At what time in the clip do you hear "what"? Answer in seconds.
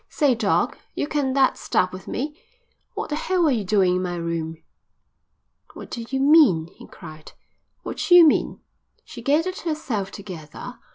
2.95-3.11, 5.75-5.91, 7.83-7.97